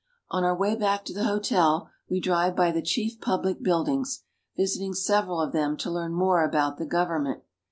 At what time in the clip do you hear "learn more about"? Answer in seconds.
5.91-6.77